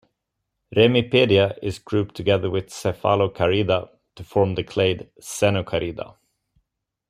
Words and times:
Remipedia 0.75 1.55
is 1.61 1.77
grouped 1.77 2.15
together 2.15 2.49
with 2.49 2.69
Cephalocarida 2.71 3.89
to 4.15 4.23
form 4.23 4.55
the 4.55 4.63
clade 4.63 5.09
Xenocarida. 5.21 6.15